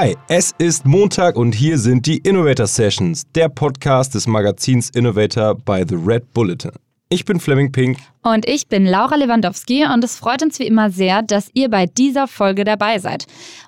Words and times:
Hi, 0.00 0.16
es 0.28 0.54
ist 0.58 0.86
Montag 0.86 1.34
und 1.34 1.56
hier 1.56 1.76
sind 1.76 2.06
die 2.06 2.18
Innovator 2.18 2.68
Sessions, 2.68 3.24
der 3.34 3.48
Podcast 3.48 4.14
des 4.14 4.28
Magazins 4.28 4.90
Innovator 4.90 5.56
bei 5.56 5.84
The 5.84 5.96
Red 5.96 6.32
Bulletin. 6.32 6.70
Ich 7.10 7.24
bin 7.24 7.40
Fleming 7.40 7.72
Pink. 7.72 7.96
Und 8.22 8.46
ich 8.46 8.68
bin 8.68 8.84
Laura 8.84 9.16
Lewandowski 9.16 9.86
und 9.86 10.04
es 10.04 10.16
freut 10.16 10.42
uns 10.42 10.58
wie 10.58 10.66
immer 10.66 10.90
sehr, 10.90 11.22
dass 11.22 11.48
ihr 11.54 11.70
bei 11.70 11.86
dieser 11.86 12.28
Folge 12.28 12.64
dabei 12.64 12.98
seid. 12.98 13.24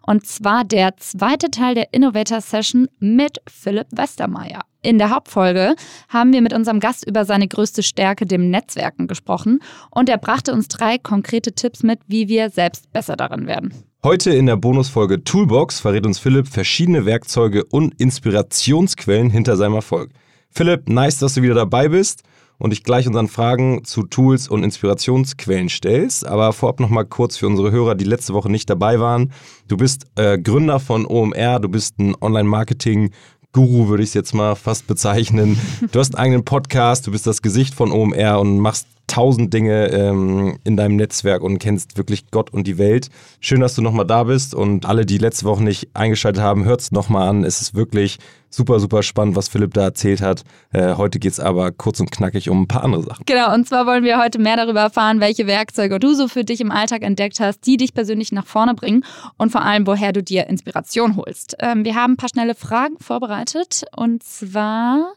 Und 0.07 0.27
zwar 0.27 0.63
der 0.63 0.99
zweite 0.99 1.51
Teil 1.51 1.75
der 1.75 1.95
Innovator 1.95 2.43
Session 2.43 2.89
mit 2.99 3.39
Philipp 3.49 3.87
Westermeier. 3.93 4.61
In 4.83 4.99
der 4.99 5.09
Hauptfolge 5.09 5.75
haben 6.11 6.35
wir 6.35 6.43
mit 6.43 6.53
unserem 6.53 6.81
Gast 6.81 7.07
über 7.07 7.25
seine 7.25 7.49
größte 7.49 7.83
Stärke, 7.83 8.27
dem 8.27 8.51
Netzwerken, 8.51 9.07
gesprochen 9.07 9.61
und 9.91 10.11
er 10.11 10.19
brachte 10.19 10.53
uns 10.53 10.69
drei 10.69 10.99
konkrete 10.99 11.53
Tipps 11.53 11.83
mit, 11.83 12.01
wie 12.09 12.29
wir 12.29 12.51
selbst 12.51 12.93
besser 12.93 13.17
darin 13.17 13.47
werden. 13.47 13.73
Heute 14.05 14.33
in 14.33 14.45
der 14.45 14.57
Bonusfolge 14.57 15.25
Toolbox 15.25 15.81
verrät 15.81 16.05
uns 16.05 16.19
Philipp 16.19 16.47
verschiedene 16.47 17.07
Werkzeuge 17.07 17.65
und 17.65 17.99
Inspirationsquellen 17.99 19.31
hinter 19.31 19.57
seinem 19.57 19.77
Erfolg. 19.77 20.11
Philipp, 20.51 20.91
nice, 20.91 21.19
dass 21.19 21.35
du 21.35 21.43
wieder 21.43 21.55
dabei 21.55 21.89
bist 21.89 22.23
und 22.61 22.71
dich 22.71 22.85
gleich 22.85 23.09
unseren 23.09 23.27
Fragen 23.27 23.83
zu 23.85 24.05
Tools 24.05 24.47
und 24.47 24.63
Inspirationsquellen 24.63 25.69
stellst. 25.69 26.25
Aber 26.27 26.53
vorab 26.53 26.79
nochmal 26.79 27.07
kurz 27.07 27.37
für 27.37 27.49
unsere 27.49 27.73
Hörer, 27.73 27.97
die 27.97 28.05
letzte 28.05 28.35
Woche 28.35 28.51
nicht 28.51 28.71
dabei 28.71 29.01
waren. 29.01 29.33
Du 29.67 29.77
bist 29.77 30.07
äh, 30.15 30.39
Gründer 30.39 30.79
von 30.79 31.07
OMR, 31.07 31.59
du 31.59 31.69
bist 31.69 31.99
ein 31.99 32.15
Online-Marketing- 32.21 33.11
Guru 33.53 33.89
würde 33.89 34.05
ich 34.05 34.11
es 34.11 34.15
jetzt 34.15 34.33
mal 34.33 34.55
fast 34.55 34.87
bezeichnen. 34.87 35.59
Du 35.91 35.99
hast 35.99 36.15
einen 36.15 36.25
eigenen 36.25 36.45
Podcast, 36.45 37.09
du 37.09 37.11
bist 37.11 37.27
das 37.27 37.43
Gesicht 37.43 37.75
von 37.75 37.91
OMR 37.91 38.39
und 38.39 38.61
machst 38.61 38.87
tausend 39.11 39.53
Dinge 39.53 39.89
ähm, 39.89 40.59
in 40.65 40.77
deinem 40.77 40.97
Netzwerk 40.97 41.43
und 41.43 41.59
kennst 41.59 41.99
wirklich 41.99 42.31
Gott 42.31 42.51
und 42.53 42.67
die 42.67 42.79
Welt. 42.79 43.09
Schön, 43.41 43.61
dass 43.61 43.75
du 43.75 43.83
nochmal 43.83 44.07
da 44.07 44.25
bist 44.25 44.55
und 44.55 44.87
alle, 44.87 45.05
die 45.05 45.19
letzte 45.19 45.47
Woche 45.47 45.65
nicht 45.65 45.89
eingeschaltet 45.95 46.43
haben, 46.43 46.65
hört 46.65 46.81
es 46.81 46.93
nochmal 46.93 47.29
an. 47.29 47.45
Es 47.45 47.61
ist 47.61 47.75
wirklich 47.75 48.19
super, 48.51 48.81
super 48.81 49.03
spannend, 49.03 49.37
was 49.37 49.49
Philipp 49.49 49.75
da 49.75 49.83
erzählt 49.83 50.21
hat. 50.21 50.43
Äh, 50.73 50.95
heute 50.95 51.19
geht 51.19 51.33
es 51.33 51.41
aber 51.41 51.73
kurz 51.73 52.01
und 52.01 52.11
knackig 52.11 52.51
um 52.51 52.63
ein 52.63 52.69
paar 52.69 52.85
andere 52.85 53.03
Sachen. 53.03 53.25
Genau, 53.27 53.53
und 53.55 53.67
zwar 53.67 53.87
wollen 53.87 54.05
wir 54.05 54.19
heute 54.19 54.39
mehr 54.39 54.57
darüber 54.57 54.81
erfahren, 54.81 55.21
welche 55.21 55.47
Werkzeuge 55.47 55.99
du 55.99 56.15
so 56.15 56.29
für 56.29 56.45
dich 56.45 56.61
im 56.61 56.71
Alltag 56.71 57.03
entdeckt 57.03 57.41
hast, 57.41 57.67
die 57.67 57.77
dich 57.77 57.95
persönlich 57.95 58.33
nach 58.33 58.47
vorne 58.47 58.75
bringen 58.75 59.05
und 59.37 59.51
vor 59.51 59.63
allem, 59.63 59.87
woher 59.87 60.13
du 60.13 60.23
dir 60.23 60.49
Inspiration 60.49 61.17
holst. 61.17 61.57
Ähm, 61.61 61.85
wir 61.85 61.95
haben 61.95 62.15
ein 62.15 62.17
paar 62.17 62.29
schnelle 62.29 62.55
Fragen 62.55 62.97
vorbereitet 62.99 63.85
und 63.97 64.23
zwar 64.23 65.13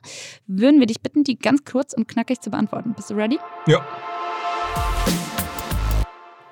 würden 0.47 0.79
wir 0.79 0.87
dich 0.87 1.01
bitten, 1.01 1.23
die 1.23 1.37
ganz 1.37 1.63
kurz 1.65 1.93
und 1.93 2.07
knackig 2.07 2.39
zu 2.41 2.51
beantworten. 2.51 2.93
Bist 2.95 3.09
du 3.09 3.15
ready? 3.15 3.39
Ja. 3.67 3.82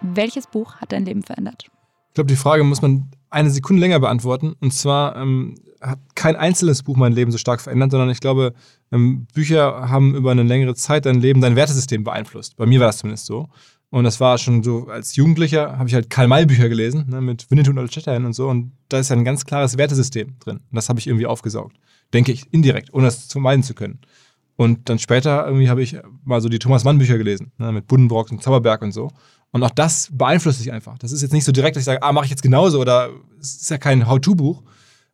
Welches 0.02 0.48
Buch 0.48 0.76
hat 0.76 0.92
dein 0.92 1.06
Leben 1.06 1.24
verändert? 1.24 1.66
Ich 2.10 2.14
glaube, 2.16 2.28
die 2.28 2.36
Frage 2.36 2.64
muss 2.64 2.82
man 2.82 3.10
eine 3.30 3.50
Sekunde 3.50 3.80
länger 3.80 4.00
beantworten. 4.00 4.54
Und 4.60 4.74
zwar 4.74 5.16
ähm, 5.16 5.56
hat 5.80 6.00
kein 6.16 6.36
einzelnes 6.36 6.84
Buch 6.84 6.98
mein 6.98 7.14
Leben 7.14 7.32
so 7.32 7.38
stark 7.38 7.62
verändert, 7.62 7.92
sondern 7.92 8.10
ich 8.10 8.20
glaube, 8.20 8.54
ähm, 8.92 9.28
Bücher 9.34 9.90
haben 9.90 10.16
über 10.16 10.32
eine 10.32 10.44
längere 10.44 10.76
Zeit 10.76 11.06
dein 11.06 11.20
Leben, 11.20 11.42
dein 11.42 11.56
Wertesystem 11.56 12.04
beeinflusst. 12.04 12.58
Bei 12.58 12.66
mir 12.66 12.80
war 12.80 12.88
das 12.88 12.98
zumindest 12.98 13.26
so. 13.26 13.48
Und 13.90 14.06
das 14.06 14.20
war 14.20 14.38
schon 14.38 14.64
so, 14.64 14.88
als 14.88 15.16
Jugendlicher 15.16 15.78
habe 15.78 15.90
ich 15.90 15.96
halt 15.96 16.10
Karl-May-Bücher 16.10 16.70
gelesen, 16.70 17.10
ne, 17.10 17.20
mit 17.20 17.52
Winnetou 17.52 17.72
und 17.72 17.78
Old 17.78 17.94
Shatterhand 17.94 18.26
und 18.26 18.34
so. 18.34 18.48
Und 18.48 18.72
da 18.88 19.00
ist 19.00 19.10
ja 19.10 19.18
ein 19.18 19.26
ganz 19.26 19.46
klares 19.46 19.78
Wertesystem 19.78 20.36
drin. 20.40 20.58
Und 20.58 20.76
das 20.76 20.88
habe 20.88 21.00
ich 21.00 21.08
irgendwie 21.08 21.26
aufgesaugt. 21.26 21.76
Denke 22.14 22.32
ich, 22.32 22.52
indirekt, 22.54 22.94
ohne 22.94 23.06
das 23.06 23.28
zu 23.28 23.40
meinen 23.40 23.64
zu 23.64 23.74
können. 23.74 24.00
Und 24.56 24.90
dann 24.90 25.00
später 25.00 25.46
irgendwie 25.46 25.70
habe 25.70 25.82
ich 25.82 25.98
mal 26.24 26.42
so 26.42 26.50
die 26.50 26.60
Thomas 26.60 26.84
Mann 26.84 26.98
Bücher 26.98 27.18
gelesen, 27.18 27.52
ne, 27.58 27.72
mit 27.72 27.88
Buddenbrock 27.88 28.32
und 28.32 28.44
Zauberberg 28.44 28.82
und 28.82 28.92
so. 28.92 29.10
Und 29.52 29.64
auch 29.64 29.72
das 29.72 30.10
beeinflusst 30.12 30.60
sich 30.60 30.72
einfach. 30.72 30.98
Das 30.98 31.12
ist 31.12 31.22
jetzt 31.22 31.34
nicht 31.34 31.46
so 31.46 31.52
direkt, 31.52 31.76
dass 31.76 31.82
ich 31.82 31.86
sage, 31.86 32.04
ah, 32.04 32.12
mache 32.12 32.26
ich 32.26 32.32
jetzt 32.32 32.44
genauso 32.44 32.80
oder 32.80 33.10
es 33.40 33.62
ist 33.62 33.70
ja 33.70 33.78
kein 33.78 34.08
How-To-Buch 34.08 34.64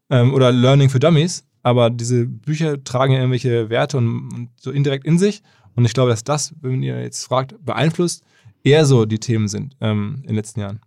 ähm, 0.09 0.33
oder 0.33 0.51
Learning 0.51 0.89
für 0.89 0.99
Dummies, 0.99 1.45
aber 1.63 1.89
diese 1.89 2.25
Bücher 2.25 2.83
tragen 2.83 3.13
ja 3.13 3.19
irgendwelche 3.19 3.69
Werte 3.69 3.97
und, 3.97 4.33
und, 4.33 4.49
so 4.59 4.71
indirekt 4.71 5.05
in 5.05 5.17
sich. 5.17 5.41
Und 5.75 5.85
ich 5.85 5.93
glaube, 5.93 6.09
dass 6.09 6.23
das, 6.23 6.53
wenn 6.61 6.83
ihr 6.83 7.01
jetzt 7.01 7.23
fragt, 7.23 7.55
beeinflusst, 7.63 8.23
eher 8.63 8.85
so 8.85 9.05
die 9.05 9.19
Themen 9.19 9.47
sind 9.47 9.75
ähm, 9.81 10.17
in 10.21 10.27
den 10.27 10.35
letzten 10.35 10.59
Jahren. 10.59 10.81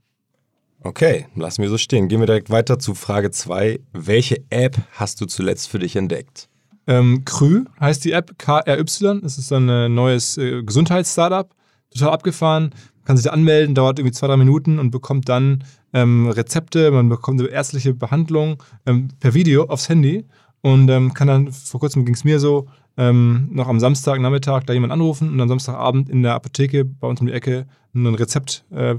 Okay, 0.82 1.26
lassen 1.34 1.62
wir 1.62 1.68
so 1.68 1.78
stehen. 1.78 2.08
Gehen 2.08 2.20
wir 2.20 2.26
direkt 2.26 2.50
weiter 2.50 2.78
zu 2.78 2.94
Frage 2.94 3.30
2. 3.30 3.80
Welche 3.92 4.42
App 4.48 4.78
hast 4.92 5.20
du 5.20 5.26
zuletzt 5.26 5.68
für 5.68 5.78
dich 5.78 5.96
entdeckt? 5.96 6.49
Ähm, 6.90 7.24
Krü 7.24 7.64
heißt 7.80 8.04
die 8.04 8.12
App, 8.12 8.36
KRY. 8.36 8.84
Das 9.22 9.38
ist 9.38 9.52
ein 9.52 9.94
neues 9.94 10.36
äh, 10.36 10.62
Gesundheits-Startup. 10.62 11.48
Total 11.90 12.10
abgefahren 12.10 12.74
kann 13.04 13.16
sich 13.16 13.24
da 13.24 13.30
anmelden, 13.32 13.74
dauert 13.74 13.98
irgendwie 13.98 14.12
zwei, 14.12 14.26
drei 14.26 14.36
Minuten 14.36 14.78
und 14.78 14.90
bekommt 14.90 15.28
dann 15.28 15.64
ähm, 15.92 16.28
Rezepte, 16.28 16.90
man 16.90 17.08
bekommt 17.08 17.40
eine 17.40 17.48
ärztliche 17.48 17.94
Behandlung 17.94 18.62
ähm, 18.86 19.08
per 19.18 19.34
Video 19.34 19.64
aufs 19.64 19.88
Handy 19.88 20.26
und 20.60 20.88
ähm, 20.90 21.14
kann 21.14 21.28
dann, 21.28 21.52
vor 21.52 21.80
kurzem 21.80 22.04
ging 22.04 22.14
es 22.14 22.24
mir 22.24 22.38
so, 22.38 22.68
ähm, 23.00 23.48
noch 23.50 23.66
am 23.66 23.80
Samstagnachmittag 23.80 24.64
da 24.64 24.72
jemand 24.72 24.92
anrufen 24.92 25.30
und 25.30 25.40
am 25.40 25.48
Samstagabend 25.48 26.08
in 26.08 26.22
der 26.22 26.34
Apotheke 26.34 26.84
bei 26.84 27.08
uns 27.08 27.20
um 27.20 27.26
die 27.26 27.32
Ecke 27.32 27.66
ein 27.94 28.14
Rezept 28.14 28.64
äh, 28.70 28.94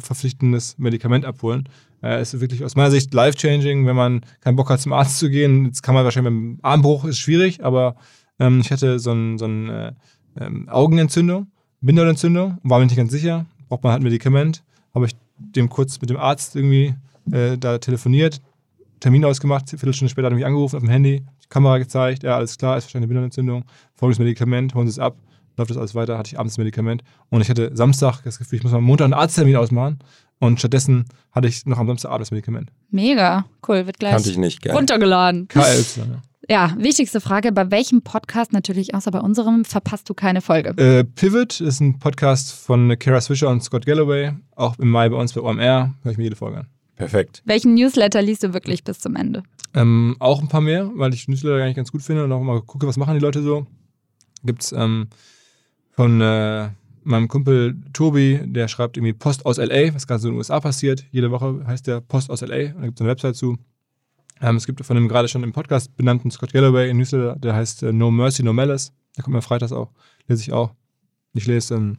Medikament 0.78 1.23
abholen. 1.23 1.69
Äh, 2.03 2.22
ist 2.22 2.39
wirklich 2.41 2.63
aus 2.66 2.75
meiner 2.75 2.91
Sicht 2.91 3.13
life-changing, 3.13 3.85
wenn 3.85 3.95
man 3.95 4.22
keinen 4.41 4.56
Bock 4.56 4.69
hat, 4.69 4.81
zum 4.81 4.91
Arzt 4.91 5.19
zu 5.19 5.29
gehen. 5.29 5.66
Jetzt 5.66 5.84
kann 5.84 5.95
man 5.95 6.03
wahrscheinlich 6.03 6.34
mit 6.34 6.41
dem 6.41 6.59
Armbruch, 6.63 7.06
ist 7.06 7.19
schwierig, 7.19 7.63
aber 7.63 7.95
ähm, 8.39 8.59
ich 8.62 8.72
hatte 8.72 9.00
so 9.00 9.12
eine 9.12 9.38
so 9.38 9.45
ein, 9.45 9.69
äh, 9.69 9.94
ähm, 10.39 10.68
Augenentzündung, 10.68 11.47
Bindehautentzündung, 11.81 12.57
war 12.63 12.79
mir 12.79 12.85
nicht 12.85 12.97
ganz 12.97 13.12
sicher 13.12 13.45
braucht 13.72 13.83
man 13.83 13.94
halt 13.94 14.01
ein 14.01 14.03
Medikament. 14.03 14.63
Habe 14.94 15.06
ich 15.06 15.16
dem 15.38 15.69
kurz 15.69 16.01
mit 16.01 16.09
dem 16.09 16.18
Arzt 16.18 16.57
irgendwie 16.57 16.94
äh, 17.31 17.57
da 17.57 17.78
telefoniert, 17.78 18.41
Termin 19.01 19.25
ausgemacht, 19.25 19.69
Viertelstunde 19.69 20.09
später 20.09 20.28
hat 20.28 20.34
er 20.34 20.35
mich 20.35 20.45
angerufen 20.45 20.78
auf 20.78 20.84
dem 20.84 20.89
Handy, 20.89 21.25
Kamera 21.50 21.79
gezeigt, 21.79 22.23
ja, 22.23 22.38
alles 22.38 22.57
klar, 22.57 22.78
ist 22.78 22.85
wahrscheinlich 22.85 23.03
eine 23.03 23.07
Bindehautentzündung, 23.07 23.66
folgendes 23.95 24.19
Medikament, 24.19 24.73
holen 24.73 24.88
Sie 24.88 24.91
es 24.91 25.00
ab, 25.00 25.17
läuft 25.57 25.72
das 25.72 25.78
alles 25.78 25.95
weiter, 25.95 26.17
hatte 26.17 26.29
ich 26.29 26.39
abends 26.39 26.53
das 26.53 26.59
Medikament 26.59 27.03
und 27.29 27.41
ich 27.41 27.50
hatte 27.50 27.72
Samstag 27.73 28.22
das 28.23 28.38
Gefühl, 28.38 28.59
ich 28.59 28.63
muss 28.63 28.73
am 28.73 28.84
Montag 28.84 29.06
einen 29.06 29.13
Arzttermin 29.13 29.57
ausmachen 29.57 30.00
und 30.39 30.59
stattdessen 30.59 31.06
hatte 31.31 31.47
ich 31.47 31.66
noch 31.66 31.79
am 31.79 31.88
Samstagabend 31.88 32.22
das 32.22 32.31
Medikament. 32.31 32.72
Mega, 32.91 33.45
cool, 33.67 33.88
wird 33.88 34.00
gleich 34.00 34.13
Kannte 34.13 34.29
ich 34.29 34.38
nicht, 34.38 34.62
geil. 34.62 34.75
runtergeladen. 34.75 35.47
KLY, 35.47 35.62
ja. 35.97 36.22
Ja, 36.50 36.75
wichtigste 36.78 37.22
Frage: 37.22 37.51
Bei 37.51 37.69
welchem 37.72 38.01
Podcast, 38.01 38.51
natürlich 38.51 38.94
außer 38.95 39.12
bei 39.12 39.19
unserem, 39.19 39.63
verpasst 39.63 40.09
du 40.09 40.13
keine 40.13 40.41
Folge? 40.41 40.69
Äh, 40.81 41.03
Pivot 41.03 41.62
ist 41.62 41.79
ein 41.79 42.00
Podcast 42.00 42.51
von 42.51 42.97
Kara 43.00 43.22
Swisher 43.22 43.47
und 43.47 43.63
Scott 43.63 43.85
Galloway. 43.85 44.33
Auch 44.56 44.78
im 44.79 44.89
Mai 44.89 45.07
bei 45.07 45.16
uns 45.16 45.33
bei 45.33 45.41
OMR. 45.41 45.94
Höre 46.01 46.12
ich 46.12 46.18
mir 46.18 46.23
jede 46.23 46.35
Folge 46.35 46.57
an. 46.57 46.68
Perfekt. 46.96 47.41
Welchen 47.46 47.74
Newsletter 47.74 48.22
liest 48.22 48.44
du 48.44 48.53
wirklich 48.53 48.84
bis 48.84 49.00
zum 49.00 49.16
Ende? 49.16 49.44
Ähm, 49.74 50.16
auch 50.19 50.41
ein 50.41 50.47
paar 50.47 50.62
mehr, 50.62 50.91
weil 50.96 51.13
ich 51.13 51.28
Newsletter 51.28 51.63
eigentlich 51.63 51.75
ganz 51.75 51.91
gut 51.91 52.02
finde 52.02 52.24
und 52.24 52.31
auch 52.31 52.41
mal 52.41 52.62
gucke, 52.62 52.88
was 52.88 52.97
machen 52.97 53.13
die 53.13 53.19
Leute 53.19 53.41
so. 53.41 53.66
Gibt 54.44 54.63
es 54.63 54.72
ähm, 54.72 55.07
von 55.91 56.19
äh, 56.22 56.69
meinem 57.03 57.28
Kumpel 57.28 57.75
Tobi, 57.94 58.40
der 58.44 58.68
schreibt 58.68 58.97
irgendwie 58.97 59.13
Post 59.13 59.46
aus 59.46 59.57
LA, 59.57 59.94
was 59.94 60.07
gerade 60.07 60.19
so 60.19 60.28
in 60.28 60.34
den 60.34 60.38
USA 60.40 60.59
passiert. 60.59 61.06
Jede 61.12 61.31
Woche 61.31 61.63
heißt 61.66 61.88
der 61.88 62.01
Post 62.01 62.30
aus 62.30 62.41
LA 62.41 62.74
und 62.74 62.81
da 62.81 62.85
gibt 62.85 63.00
es 63.00 63.01
eine 63.01 63.09
Website 63.09 63.35
zu. 63.35 63.57
Ähm, 64.41 64.56
es 64.56 64.66
gibt 64.66 64.84
von 64.84 64.96
dem 64.96 65.07
gerade 65.07 65.28
schon 65.28 65.44
im 65.44 65.53
Podcast 65.53 65.96
benannten 65.96 66.31
Scott 66.31 66.53
Galloway 66.53 66.90
einen 66.90 67.00
Newsletter, 67.00 67.35
der 67.38 67.56
heißt 67.56 67.84
äh, 67.84 67.94
No 67.94 68.12
Mercy, 68.12 68.44
No 68.44 68.53
Malice. 68.53 68.91
Der 69.16 69.24
kommt 69.24 69.35
mir 69.35 69.41
freitags 69.41 69.72
auch. 69.72 69.91
Lese 70.28 70.41
ich 70.41 70.54
auch. 70.54 70.74
Ich 71.33 71.45
lese 71.45 71.75
ähm, 71.75 71.98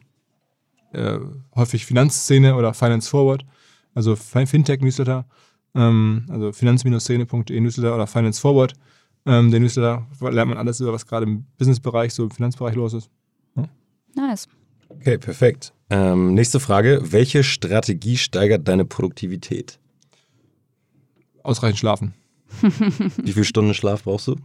äh, 0.91 1.19
häufig 1.55 1.85
Finanzszene 1.85 2.55
oder 2.55 2.73
Finance 2.73 3.09
Forward, 3.09 3.45
also 3.93 4.15
Fintech-Newsletter, 4.15 5.25
ähm, 5.75 6.25
also 6.29 6.51
finanz-szene.de 6.51 7.59
Newsletter 7.59 7.95
oder 7.95 8.07
Finance 8.07 8.39
Forward. 8.39 8.73
Ähm, 9.25 9.51
den 9.51 9.63
Newsletter 9.63 10.05
lernt 10.19 10.49
man 10.49 10.57
alles 10.57 10.79
über, 10.79 10.93
was 10.93 11.05
gerade 11.05 11.25
im 11.25 11.45
Businessbereich, 11.57 12.13
so 12.13 12.23
im 12.23 12.31
Finanzbereich 12.31 12.75
los 12.75 12.93
ist. 12.93 13.09
Ja? 13.55 13.69
Nice. 14.15 14.47
Okay, 14.89 15.17
perfekt. 15.17 15.73
Ähm, 15.89 16.33
nächste 16.33 16.59
Frage. 16.59 17.01
Welche 17.11 17.43
Strategie 17.43 18.17
steigert 18.17 18.67
deine 18.67 18.85
Produktivität? 18.85 19.79
Ausreichend 21.43 21.79
schlafen. 21.79 22.13
Wie 23.23 23.33
viele 23.33 23.45
Stunden 23.45 23.73
Schlaf 23.73 24.03
brauchst 24.03 24.27
du? 24.27 24.35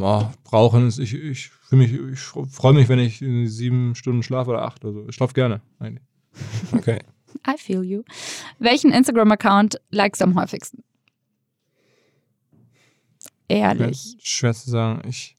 Ja, 0.00 0.32
brauchen 0.44 0.88
ich, 0.88 1.14
ich, 1.14 1.50
mich, 1.70 1.92
ich 1.92 2.18
freue 2.18 2.72
mich, 2.72 2.88
wenn 2.88 2.98
ich 2.98 3.18
sieben 3.18 3.94
Stunden 3.94 4.22
schlafe 4.22 4.50
oder 4.50 4.62
acht. 4.62 4.84
Also 4.84 5.06
ich 5.08 5.14
schlafe 5.14 5.34
gerne 5.34 5.60
eigentlich. 5.78 6.02
Okay. 6.72 6.98
I 7.46 7.56
feel 7.56 7.82
you. 7.82 8.02
Welchen 8.58 8.92
Instagram-Account 8.92 9.80
likest 9.90 10.20
du 10.20 10.26
am 10.26 10.34
häufigsten? 10.34 10.82
Ehrlich. 13.48 14.16
Schwer, 14.18 14.52
schwer 14.52 14.54
zu 14.54 14.70
sagen. 14.70 15.08
Ich 15.08 15.36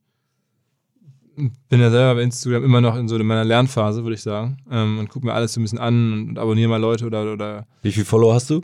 bin 1.69 1.79
ja 1.79 1.91
selber 1.91 2.15
bei 2.15 2.23
Instagram 2.23 2.63
immer 2.63 2.81
noch 2.81 2.95
in 2.95 3.07
so 3.07 3.17
meiner 3.19 3.43
Lernphase, 3.43 4.03
würde 4.03 4.15
ich 4.15 4.21
sagen. 4.21 4.57
Ähm, 4.71 4.99
und 4.99 5.09
gucke 5.09 5.25
mir 5.25 5.33
alles 5.33 5.53
so 5.53 5.59
ein 5.59 5.63
bisschen 5.63 5.79
an 5.79 6.29
und 6.29 6.39
abonniere 6.39 6.69
mal 6.69 6.81
Leute 6.81 7.05
oder, 7.05 7.31
oder. 7.31 7.67
Wie 7.81 7.91
viele 7.91 8.05
Follower 8.05 8.33
hast 8.33 8.49
du? 8.49 8.61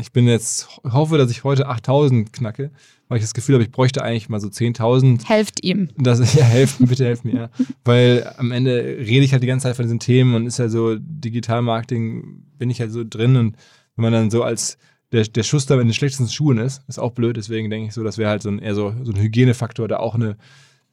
Ich 0.00 0.12
bin 0.12 0.28
jetzt, 0.28 0.68
hoffe, 0.84 1.18
dass 1.18 1.30
ich 1.30 1.42
heute 1.42 1.66
8000 1.66 2.32
knacke, 2.32 2.70
weil 3.08 3.18
ich 3.18 3.24
das 3.24 3.34
Gefühl 3.34 3.56
habe, 3.56 3.64
ich 3.64 3.72
bräuchte 3.72 4.02
eigentlich 4.02 4.28
mal 4.28 4.40
so 4.40 4.48
10.000. 4.48 5.26
Helft 5.26 5.64
ihm. 5.64 5.88
Das 5.96 6.34
ja, 6.34 6.44
helfen, 6.44 6.86
bitte 6.86 7.04
helft 7.04 7.24
mir. 7.24 7.34
Ja. 7.34 7.50
Weil 7.84 8.32
am 8.36 8.52
Ende 8.52 8.76
rede 8.76 9.24
ich 9.24 9.32
halt 9.32 9.42
die 9.42 9.48
ganze 9.48 9.64
Zeit 9.64 9.76
von 9.76 9.84
diesen 9.84 9.98
Themen 9.98 10.34
und 10.34 10.46
ist 10.46 10.58
ja 10.58 10.68
so 10.68 10.96
Digitalmarketing, 10.96 12.44
bin 12.56 12.70
ich 12.70 12.80
halt 12.80 12.92
so 12.92 13.04
drin 13.04 13.36
und 13.36 13.56
wenn 13.96 14.04
man 14.04 14.12
dann 14.12 14.30
so 14.30 14.42
als 14.44 14.78
der, 15.12 15.24
der 15.24 15.42
Schuss 15.42 15.66
da 15.66 15.74
in 15.74 15.86
den 15.86 15.94
schlechtesten 15.94 16.28
Schuhen 16.28 16.58
ist. 16.58 16.82
Ist 16.88 16.98
auch 16.98 17.12
blöd, 17.12 17.36
deswegen 17.36 17.70
denke 17.70 17.88
ich 17.88 17.94
so, 17.94 18.02
das 18.02 18.18
wäre 18.18 18.30
halt 18.30 18.42
so 18.42 18.48
ein, 18.48 18.58
eher 18.58 18.74
so, 18.74 18.94
so 19.02 19.12
ein 19.12 19.20
Hygienefaktor, 19.20 19.86
da 19.88 19.98
auch 19.98 20.14
eine 20.14 20.36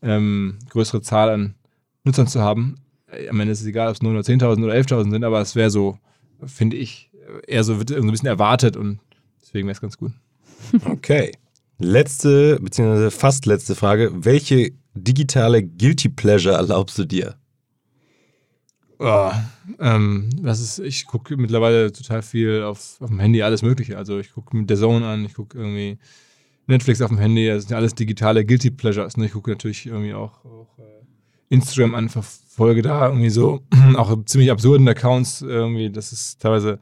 ähm, 0.01 0.59
größere 0.69 1.01
Zahl 1.01 1.29
an 1.29 1.55
Nutzern 2.03 2.27
zu 2.27 2.41
haben. 2.41 2.75
Äh, 3.07 3.29
Am 3.29 3.39
Ende 3.39 3.53
ist 3.53 3.61
es 3.61 3.67
egal, 3.67 3.87
ob 3.87 3.95
es 3.95 4.01
nur 4.01 4.13
10.000 4.19 4.63
oder 4.63 4.73
11.000 4.73 5.11
sind, 5.11 5.23
aber 5.23 5.41
es 5.41 5.55
wäre 5.55 5.69
so, 5.69 5.97
finde 6.45 6.77
ich, 6.77 7.08
eher 7.47 7.63
so, 7.63 7.77
wird 7.79 7.89
so 7.89 7.95
ein 7.95 8.11
bisschen 8.11 8.27
erwartet 8.27 8.77
und 8.77 8.99
deswegen 9.41 9.67
wäre 9.67 9.73
es 9.73 9.81
ganz 9.81 9.97
gut. 9.97 10.11
Okay. 10.85 11.31
Letzte, 11.77 12.59
beziehungsweise 12.59 13.09
fast 13.09 13.45
letzte 13.45 13.73
Frage. 13.73 14.11
Welche 14.13 14.73
digitale 14.93 15.63
Guilty 15.63 16.09
Pleasure 16.09 16.55
erlaubst 16.55 16.97
du 16.97 17.05
dir? 17.05 17.35
Oh, 18.99 19.31
ähm, 19.79 20.29
was 20.41 20.59
ist, 20.59 20.79
ich 20.79 21.05
gucke 21.05 21.37
mittlerweile 21.37 21.93
total 21.93 22.21
viel 22.21 22.63
auf, 22.63 22.97
auf 22.99 23.07
dem 23.07 23.19
Handy, 23.19 23.41
alles 23.41 23.61
Mögliche. 23.61 23.97
Also 23.97 24.19
ich 24.19 24.33
gucke 24.33 24.57
mit 24.57 24.69
der 24.69 24.75
Zone 24.75 25.07
an, 25.07 25.23
ich 25.23 25.35
gucke 25.35 25.57
irgendwie 25.57 25.97
Netflix 26.67 27.01
auf 27.01 27.07
dem 27.07 27.17
Handy, 27.17 27.47
das 27.47 27.63
sind 27.63 27.71
ja 27.71 27.77
alles 27.77 27.95
digitale 27.95 28.45
Guilty 28.45 28.71
Pleasures. 28.71 29.15
Ne? 29.15 29.27
Ich 29.27 29.31
gucke 29.31 29.51
natürlich 29.51 29.85
irgendwie 29.85 30.13
auch, 30.13 30.43
auch 30.43 30.77
äh, 30.79 31.05
Instagram 31.47 31.95
an, 31.95 32.09
verfolge 32.09 32.81
da 32.81 33.07
irgendwie 33.07 33.29
so 33.29 33.63
auch 33.95 34.25
ziemlich 34.25 34.51
absurden 34.51 34.87
Accounts 34.89 35.41
irgendwie, 35.41 35.89
das 35.89 36.11
ist 36.11 36.41
teilweise 36.41 36.79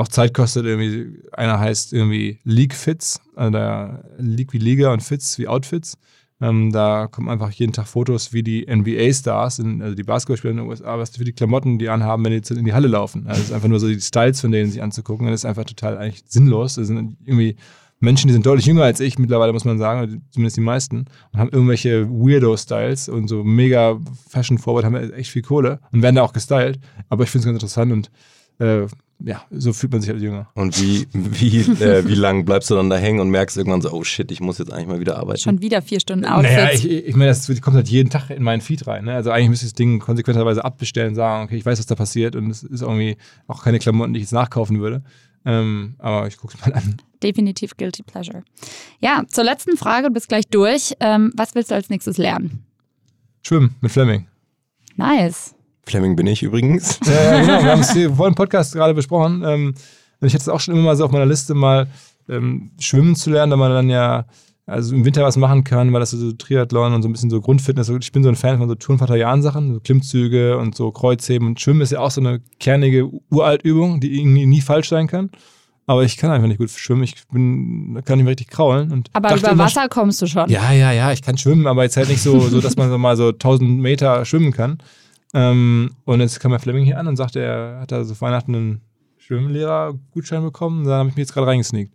auch 0.00 0.08
Zeit 0.08 0.34
kostet. 0.34 0.66
Irgendwie, 0.66 1.22
einer 1.32 1.58
heißt 1.58 1.92
irgendwie 1.92 2.38
League 2.44 2.74
Fits, 2.74 3.20
also 3.36 3.50
da 3.50 4.02
League 4.18 4.52
wie 4.52 4.58
Liga 4.58 4.92
und 4.92 5.02
Fits 5.02 5.38
wie 5.38 5.48
Outfits. 5.48 5.96
Ähm, 6.42 6.72
da 6.72 7.06
kommen 7.06 7.28
einfach 7.28 7.50
jeden 7.50 7.72
Tag 7.72 7.86
Fotos, 7.86 8.32
wie 8.32 8.42
die 8.42 8.66
NBA-Stars, 8.66 9.60
also 9.60 9.94
die 9.94 10.02
Basketballspieler 10.02 10.52
in 10.52 10.56
den 10.56 10.66
USA, 10.66 10.98
was 10.98 11.10
für 11.10 11.24
die 11.24 11.34
Klamotten 11.34 11.78
die 11.78 11.90
anhaben, 11.90 12.24
wenn 12.24 12.30
die 12.30 12.38
jetzt 12.38 12.50
in 12.50 12.64
die 12.64 12.72
Halle 12.72 12.88
laufen. 12.88 13.26
Also 13.26 13.42
es 13.42 13.48
ist 13.48 13.54
einfach 13.54 13.68
nur 13.68 13.78
so 13.78 13.88
die 13.88 14.00
Styles 14.00 14.40
von 14.40 14.50
denen 14.50 14.70
sich 14.70 14.82
anzugucken. 14.82 15.26
Das 15.26 15.40
ist 15.40 15.44
einfach 15.44 15.64
total 15.64 15.98
eigentlich 15.98 16.24
sinnlos. 16.26 16.76
Das 16.76 16.86
sind 16.86 17.18
irgendwie 17.26 17.56
Menschen, 17.98 18.28
die 18.28 18.32
sind 18.32 18.46
deutlich 18.46 18.64
jünger 18.64 18.84
als 18.84 19.00
ich 19.00 19.18
mittlerweile, 19.18 19.52
muss 19.52 19.66
man 19.66 19.78
sagen, 19.78 20.22
zumindest 20.30 20.56
die 20.56 20.62
meisten, 20.62 21.04
und 21.32 21.38
haben 21.38 21.50
irgendwelche 21.50 22.08
Weirdo-Styles 22.08 23.10
und 23.10 23.28
so 23.28 23.44
mega 23.44 24.00
Fashion-Forward, 24.30 24.86
haben 24.86 24.94
echt 25.12 25.30
viel 25.30 25.42
Kohle 25.42 25.80
und 25.92 26.00
werden 26.00 26.16
da 26.16 26.22
auch 26.22 26.32
gestylt. 26.32 26.80
Aber 27.10 27.24
ich 27.24 27.30
finde 27.30 27.40
es 27.40 27.44
ganz 27.46 27.56
interessant 27.56 27.92
und 27.92 28.10
äh, 28.58 28.86
ja, 29.24 29.42
so 29.50 29.72
fühlt 29.72 29.92
man 29.92 30.00
sich 30.00 30.10
als 30.10 30.22
jünger. 30.22 30.48
Und 30.54 30.80
wie, 30.80 31.06
wie, 31.12 31.60
äh, 31.82 32.06
wie 32.06 32.14
lang 32.14 32.44
bleibst 32.44 32.70
du 32.70 32.74
dann 32.74 32.90
da 32.90 32.96
hängen 32.96 33.20
und 33.20 33.30
merkst 33.30 33.56
irgendwann 33.56 33.82
so, 33.82 33.92
oh 33.92 34.04
shit, 34.04 34.30
ich 34.30 34.40
muss 34.40 34.58
jetzt 34.58 34.72
eigentlich 34.72 34.88
mal 34.88 35.00
wieder 35.00 35.18
arbeiten? 35.18 35.40
Schon 35.40 35.60
wieder 35.60 35.82
vier 35.82 36.00
Stunden 36.00 36.24
Outfits. 36.24 36.54
Naja, 36.54 36.70
ich, 36.72 36.90
ich 36.90 37.16
meine, 37.16 37.30
das 37.30 37.60
kommt 37.60 37.76
halt 37.76 37.88
jeden 37.88 38.10
Tag 38.10 38.30
in 38.30 38.42
meinen 38.42 38.60
Feed 38.60 38.86
rein. 38.86 39.04
Ne? 39.04 39.14
Also 39.14 39.30
eigentlich 39.30 39.50
müsste 39.50 39.66
ich 39.66 39.72
das 39.72 39.76
Ding 39.76 39.98
konsequenterweise 39.98 40.64
abbestellen, 40.64 41.14
sagen, 41.14 41.44
okay, 41.44 41.56
ich 41.56 41.66
weiß, 41.66 41.78
was 41.78 41.86
da 41.86 41.94
passiert 41.94 42.36
und 42.36 42.50
es 42.50 42.62
ist 42.62 42.82
irgendwie 42.82 43.16
auch 43.46 43.62
keine 43.62 43.78
Klamotten, 43.78 44.14
die 44.14 44.18
ich 44.18 44.24
jetzt 44.24 44.32
nachkaufen 44.32 44.80
würde. 44.80 45.02
Ähm, 45.44 45.94
aber 45.98 46.26
ich 46.26 46.36
gucke 46.36 46.54
es 46.54 46.66
mal 46.66 46.74
an. 46.74 46.96
Definitiv 47.22 47.76
Guilty 47.76 48.02
Pleasure. 48.02 48.42
Ja, 49.00 49.24
zur 49.28 49.44
letzten 49.44 49.76
Frage, 49.76 50.08
du 50.08 50.12
bist 50.14 50.28
gleich 50.28 50.46
durch. 50.48 50.94
Ähm, 51.00 51.32
was 51.34 51.54
willst 51.54 51.70
du 51.70 51.74
als 51.74 51.90
nächstes 51.90 52.18
lernen? 52.18 52.64
Schwimmen 53.42 53.74
mit 53.80 53.90
Fleming. 53.90 54.26
Nice. 54.96 55.54
Fleming 55.90 56.14
bin 56.14 56.26
ich 56.26 56.42
übrigens. 56.42 57.00
Ja, 57.06 57.40
genau. 57.40 57.62
Wir 57.64 57.72
haben 57.72 57.80
es 57.80 57.92
hier 57.92 58.14
vor 58.14 58.28
dem 58.30 58.34
Podcast 58.34 58.74
gerade 58.74 58.94
besprochen. 58.94 59.42
Ähm, 59.44 59.74
und 60.20 60.26
ich 60.26 60.34
hatte 60.34 60.42
es 60.42 60.48
auch 60.48 60.60
schon 60.60 60.74
immer 60.74 60.84
mal 60.84 60.96
so 60.96 61.04
auf 61.04 61.10
meiner 61.10 61.26
Liste, 61.26 61.54
mal 61.54 61.88
ähm, 62.28 62.70
schwimmen 62.78 63.16
zu 63.16 63.30
lernen, 63.30 63.50
da 63.50 63.56
man 63.56 63.72
dann 63.72 63.90
ja 63.90 64.26
also 64.66 64.94
im 64.94 65.04
Winter 65.04 65.24
was 65.24 65.36
machen 65.36 65.64
kann, 65.64 65.92
weil 65.92 65.98
das 65.98 66.10
so 66.10 66.32
Triathlon 66.32 66.94
und 66.94 67.02
so 67.02 67.08
ein 67.08 67.12
bisschen 67.12 67.30
so 67.30 67.40
Grundfitness. 67.40 67.88
Ich 67.88 68.12
bin 68.12 68.22
so 68.22 68.28
ein 68.28 68.36
Fan 68.36 68.58
von 68.58 68.68
so 68.68 68.76
Turnvater-Jahren-Sachen, 68.76 69.74
so 69.74 69.80
Klimmzüge 69.80 70.58
und 70.58 70.76
so 70.76 70.92
Kreuzheben 70.92 71.48
und 71.48 71.60
Schwimmen 71.60 71.80
ist 71.80 71.90
ja 71.90 71.98
auch 71.98 72.12
so 72.12 72.20
eine 72.20 72.40
kernige 72.60 73.10
Uraltübung, 73.30 73.98
die 73.98 74.20
irgendwie 74.20 74.46
nie 74.46 74.60
falsch 74.60 74.90
sein 74.90 75.08
kann. 75.08 75.30
Aber 75.86 76.04
ich 76.04 76.16
kann 76.16 76.30
einfach 76.30 76.46
nicht 76.46 76.58
gut 76.58 76.70
schwimmen. 76.70 77.02
Ich 77.02 77.16
bin, 77.32 78.00
kann 78.04 78.18
nicht 78.18 78.24
mehr 78.24 78.30
richtig 78.30 78.46
kraulen. 78.46 78.92
Und 78.92 79.10
Aber 79.12 79.34
über 79.34 79.50
immer, 79.50 79.64
Wasser 79.64 79.88
kommst 79.88 80.22
du 80.22 80.28
schon. 80.28 80.48
Ja, 80.48 80.70
ja, 80.70 80.92
ja, 80.92 81.10
ich 81.10 81.20
kann 81.20 81.36
schwimmen, 81.36 81.66
aber 81.66 81.82
jetzt 81.82 81.96
halt 81.96 82.08
nicht 82.08 82.22
so, 82.22 82.38
so 82.38 82.60
dass 82.60 82.76
man 82.76 82.90
so 82.90 82.98
mal 82.98 83.16
so 83.16 83.30
1000 83.30 83.80
Meter 83.80 84.24
schwimmen 84.24 84.52
kann. 84.52 84.78
Ähm, 85.34 85.90
und 86.04 86.20
jetzt 86.20 86.40
kam 86.40 86.50
der 86.50 86.60
Fleming 86.60 86.84
hier 86.84 86.98
an 86.98 87.06
und 87.06 87.16
sagte, 87.16 87.40
er 87.40 87.80
hat 87.80 87.92
da 87.92 88.04
so 88.04 88.20
Weihnachten 88.20 88.54
einen 88.54 88.80
Schwimmlehrer-Gutschein 89.18 90.42
bekommen. 90.42 90.84
Da 90.84 90.98
habe 90.98 91.08
ich 91.08 91.16
mich 91.16 91.22
jetzt 91.22 91.34
gerade 91.34 91.46
reingesneakt. 91.46 91.92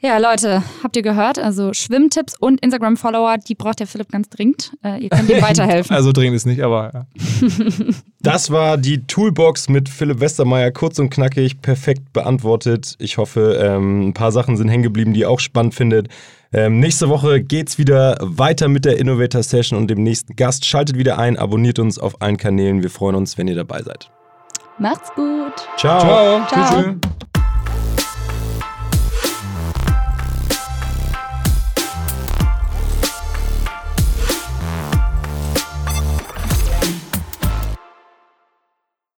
Ja, 0.00 0.18
Leute, 0.18 0.62
habt 0.84 0.94
ihr 0.94 1.02
gehört? 1.02 1.40
Also 1.40 1.72
Schwimmtipps 1.72 2.36
und 2.38 2.60
Instagram-Follower, 2.60 3.36
die 3.38 3.56
braucht 3.56 3.80
der 3.80 3.88
Philipp 3.88 4.10
ganz 4.10 4.28
dringend. 4.28 4.72
Äh, 4.84 5.02
ihr 5.02 5.08
könnt 5.08 5.28
ihm 5.28 5.42
weiterhelfen. 5.42 5.94
Also 5.94 6.12
dringend 6.12 6.36
ist 6.36 6.46
nicht, 6.46 6.62
aber 6.62 6.92
ja. 6.94 7.06
Das 8.20 8.50
war 8.52 8.76
die 8.76 9.06
Toolbox 9.06 9.68
mit 9.68 9.88
Philipp 9.88 10.20
Westermeier, 10.20 10.70
kurz 10.70 11.00
und 11.00 11.10
knackig, 11.10 11.60
perfekt 11.62 12.12
beantwortet. 12.12 12.94
Ich 13.00 13.18
hoffe, 13.18 13.58
ähm, 13.60 14.08
ein 14.08 14.14
paar 14.14 14.30
Sachen 14.30 14.56
sind 14.56 14.68
hängen 14.68 14.84
geblieben, 14.84 15.14
die 15.14 15.20
ihr 15.20 15.30
auch 15.30 15.40
spannend 15.40 15.74
findet. 15.74 16.08
Ähm, 16.52 16.80
nächste 16.80 17.08
Woche 17.08 17.42
geht's 17.42 17.78
wieder 17.78 18.16
weiter 18.20 18.68
mit 18.68 18.84
der 18.84 18.98
Innovator 18.98 19.42
Session 19.42 19.78
und 19.78 19.88
dem 19.88 20.02
nächsten 20.02 20.34
Gast. 20.34 20.64
Schaltet 20.64 20.96
wieder 20.96 21.18
ein, 21.18 21.36
abonniert 21.36 21.78
uns 21.78 21.98
auf 21.98 22.22
allen 22.22 22.38
Kanälen. 22.38 22.82
Wir 22.82 22.90
freuen 22.90 23.16
uns, 23.16 23.36
wenn 23.36 23.48
ihr 23.48 23.56
dabei 23.56 23.82
seid. 23.82 24.10
Macht's 24.78 25.12
gut. 25.14 25.52
Ciao. 25.76 26.00
Ciao. 26.00 26.46
Ciao. 26.46 26.46
Tschüss. 26.46 26.84
tschüss. 26.84 27.18